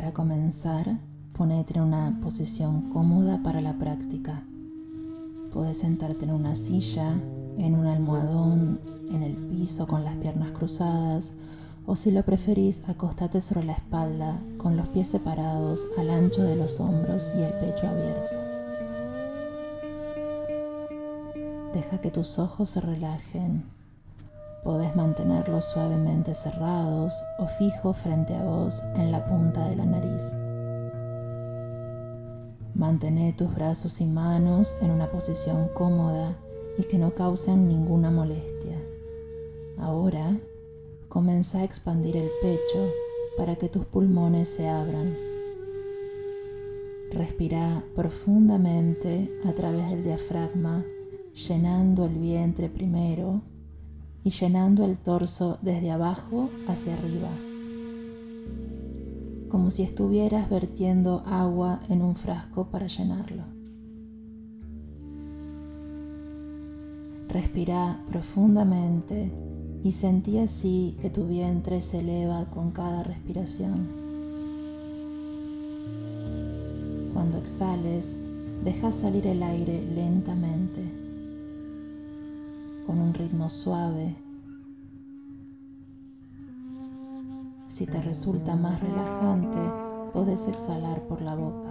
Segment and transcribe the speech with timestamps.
[0.00, 0.96] Para comenzar,
[1.34, 4.42] ponete en una posición cómoda para la práctica.
[5.52, 7.12] Puedes sentarte en una silla,
[7.58, 11.34] en un almohadón, en el piso con las piernas cruzadas
[11.84, 16.56] o si lo preferís, acostate sobre la espalda con los pies separados al ancho de
[16.56, 18.36] los hombros y el pecho abierto.
[21.74, 23.79] Deja que tus ojos se relajen.
[24.62, 30.34] Podés mantenerlos suavemente cerrados o fijos frente a vos en la punta de la nariz.
[32.74, 36.36] Mantén tus brazos y manos en una posición cómoda
[36.78, 38.78] y que no causen ninguna molestia.
[39.78, 40.38] Ahora
[41.10, 42.88] Comienza a expandir el pecho
[43.36, 45.12] para que tus pulmones se abran.
[47.10, 50.84] Respira profundamente a través del diafragma,
[51.34, 53.42] llenando el vientre primero
[54.24, 57.30] y llenando el torso desde abajo hacia arriba,
[59.48, 63.44] como si estuvieras vertiendo agua en un frasco para llenarlo.
[67.28, 69.32] Respira profundamente
[69.84, 73.88] y sentí así que tu vientre se eleva con cada respiración.
[77.14, 78.18] Cuando exhales,
[78.64, 80.99] deja salir el aire lentamente,
[82.90, 84.16] con un ritmo suave.
[87.68, 89.58] Si te resulta más relajante,
[90.12, 91.68] puedes exhalar por la boca.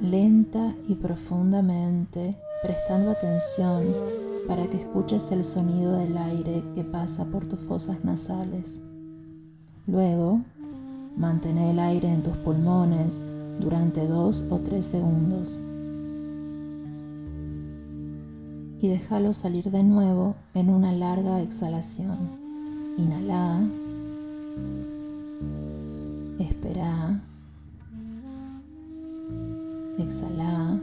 [0.00, 3.84] lenta y profundamente, prestando atención
[4.46, 8.80] para que escuches el sonido del aire que pasa por tus fosas nasales.
[9.86, 10.40] Luego,
[11.16, 13.22] mantén el aire en tus pulmones
[13.60, 15.58] durante dos o tres segundos
[18.80, 22.18] y déjalo salir de nuevo en una larga exhalación.
[22.98, 23.60] Inhala,
[26.38, 27.22] espera
[29.98, 30.80] Exhala.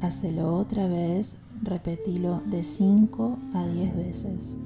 [0.00, 4.56] Hacelo otra vez, repetilo de 5 a 10 veces.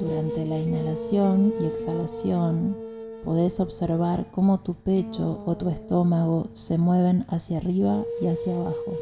[0.00, 2.76] Durante la inhalación y exhalación
[3.24, 8.92] podés observar cómo tu pecho o tu estómago se mueven hacia arriba y hacia abajo.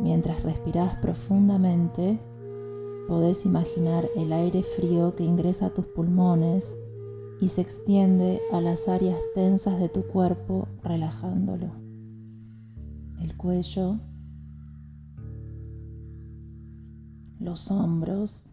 [0.00, 2.18] Mientras respiras profundamente,
[3.08, 6.76] podés imaginar el aire frío que ingresa a tus pulmones
[7.40, 11.72] y se extiende a las áreas tensas de tu cuerpo relajándolo.
[13.20, 13.98] El cuello,
[17.40, 18.44] los hombros,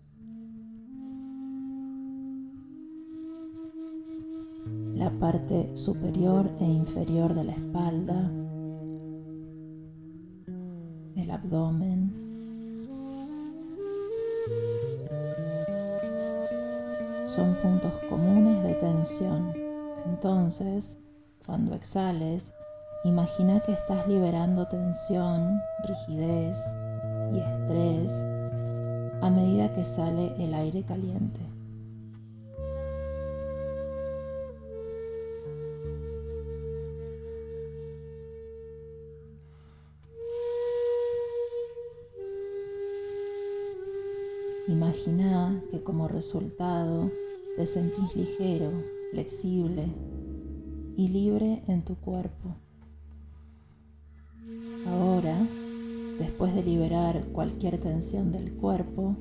[4.96, 8.32] la parte superior e inferior de la espalda,
[11.16, 12.29] el abdomen.
[17.30, 19.54] Son puntos comunes de tensión.
[20.08, 20.98] Entonces,
[21.46, 22.56] cuando exhales,
[23.04, 26.58] imagina que estás liberando tensión, rigidez
[27.32, 28.26] y estrés
[29.22, 31.49] a medida que sale el aire caliente.
[44.70, 47.12] Imagina que como resultado
[47.58, 48.72] te sentís ligero,
[49.12, 49.88] flexible
[50.96, 52.56] y libre en tu cuerpo.
[54.88, 55.36] Ahora
[56.20, 59.16] Después de liberar cualquier tensión del cuerpo,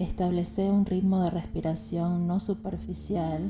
[0.00, 3.40] establece un ritmo de respiración no superficial,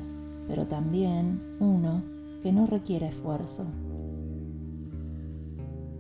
[0.47, 2.03] pero también uno
[2.43, 3.65] que no requiere esfuerzo.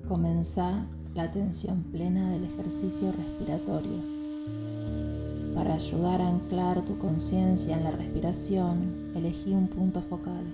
[0.06, 4.19] Comenzá la atención plena del ejercicio respiratorio.
[5.54, 10.44] Para ayudar a anclar tu conciencia en la respiración, elegí un punto focal,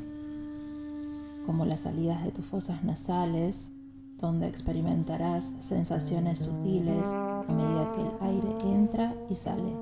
[1.44, 3.70] como las salidas de tus fosas nasales
[4.18, 9.76] donde experimentarás sensaciones sutiles a medida que el aire entra y sale,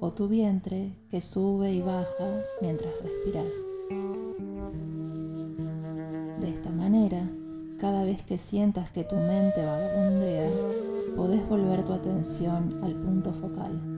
[0.00, 3.54] o tu vientre que sube y baja mientras respiras.
[6.40, 7.28] De esta manera,
[7.78, 10.50] cada vez que sientas que tu mente vagabundea,
[11.14, 13.95] podés volver tu atención al punto focal.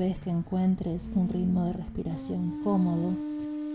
[0.00, 3.12] Vez que encuentres un ritmo de respiración cómodo,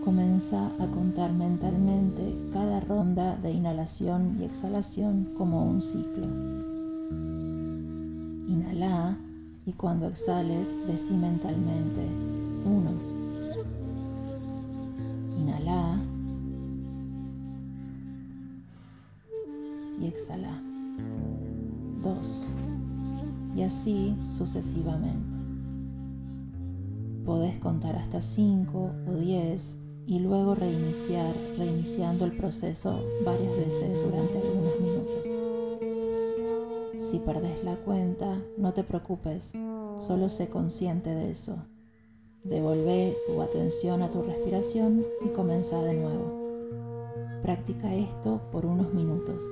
[0.03, 6.25] comienza a contar mentalmente cada ronda de inhalación y exhalación como un ciclo.
[8.47, 9.19] Inhala
[9.68, 12.01] y cuando exhales decí mentalmente
[12.65, 12.91] 1.
[15.41, 16.01] Inhala
[20.01, 20.59] y exhala
[22.01, 22.51] 2.
[23.56, 25.35] Y así sucesivamente.
[27.25, 34.38] Podés contar hasta 5 o 10 y luego reiniciar, reiniciando el proceso varias veces durante
[34.38, 35.25] algunos minutos.
[36.98, 39.54] Si perdés la cuenta, no te preocupes,
[39.98, 41.66] solo sé consciente de eso.
[42.44, 46.45] Devolvé tu atención a tu respiración y comienza de nuevo.
[47.42, 49.44] Practica esto por unos minutos.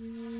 [0.00, 0.31] mm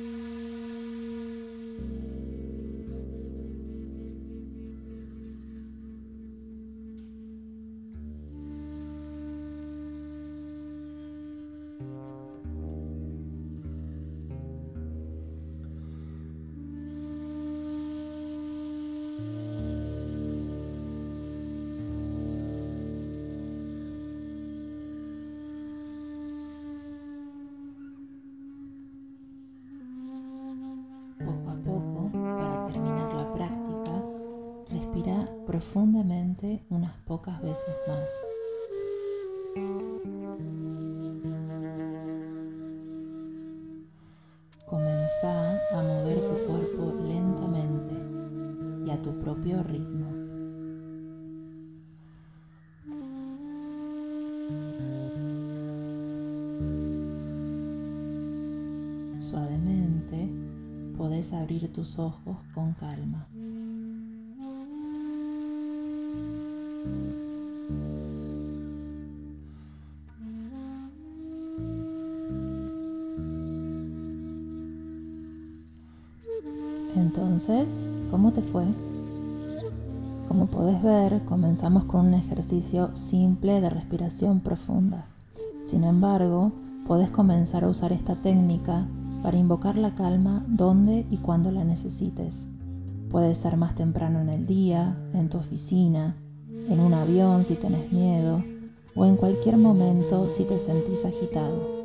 [35.52, 38.08] profundamente unas pocas veces más.
[44.66, 47.94] Comenzá a mover tu cuerpo lentamente
[48.86, 50.10] y a tu propio ritmo.
[59.20, 60.30] Suavemente
[60.96, 63.28] podés abrir tus ojos con calma.
[77.14, 78.64] Entonces, ¿cómo te fue?
[80.28, 85.04] Como puedes ver, comenzamos con un ejercicio simple de respiración profunda.
[85.62, 86.52] Sin embargo,
[86.86, 88.86] puedes comenzar a usar esta técnica
[89.22, 92.48] para invocar la calma donde y cuando la necesites.
[93.10, 96.16] Puede ser más temprano en el día, en tu oficina,
[96.70, 98.42] en un avión si tenés miedo
[98.96, 101.84] o en cualquier momento si te sentís agitado.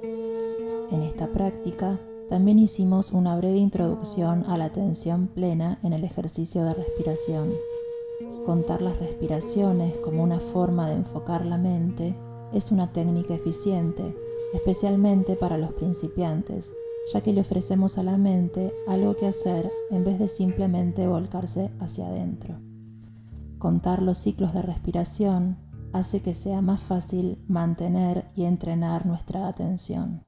[0.90, 6.64] En esta práctica también hicimos una breve introducción a la atención plena en el ejercicio
[6.64, 7.52] de respiración.
[8.46, 12.16] Contar las respiraciones como una forma de enfocar la mente
[12.54, 14.16] es una técnica eficiente,
[14.54, 16.74] especialmente para los principiantes,
[17.14, 21.72] ya que le ofrecemos a la mente algo que hacer en vez de simplemente volcarse
[21.80, 22.56] hacia adentro.
[23.58, 25.58] Contar los ciclos de respiración
[25.94, 30.27] hace que sea más fácil mantener y entrenar nuestra atención.